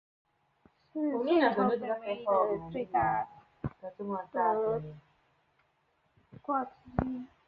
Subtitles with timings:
[0.91, 3.29] 是现存北美的最大
[3.97, 4.87] 的蛙之
[7.07, 7.27] 一。